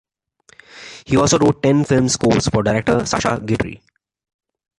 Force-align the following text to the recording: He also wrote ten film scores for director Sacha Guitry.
He 1.05 1.15
also 1.15 1.37
wrote 1.37 1.61
ten 1.61 1.85
film 1.85 2.09
scores 2.09 2.47
for 2.47 2.63
director 2.63 3.05
Sacha 3.05 3.39
Guitry. 3.39 3.83